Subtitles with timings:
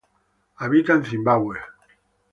[0.55, 1.59] Habita en Zimbabue.